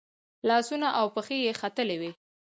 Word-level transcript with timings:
لاسونه 0.49 0.87
او 0.99 1.05
پښې 1.15 1.37
یې 1.45 1.51
ختلي 1.61 1.97
وي. 2.01 2.11